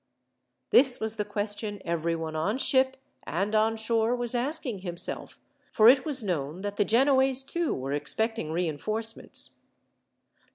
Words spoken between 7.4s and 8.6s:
too, were expecting